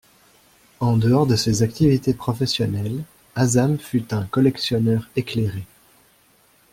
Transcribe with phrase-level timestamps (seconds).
[0.79, 3.03] En dehors de ses activités professionnelles
[3.35, 5.63] Azam fut un collectionneur éclairé.